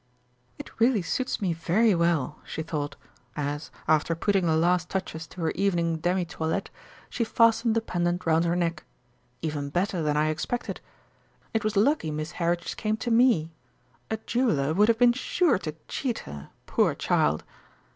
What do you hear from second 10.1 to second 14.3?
I expected. It was lucky Miss Heritage came to me. A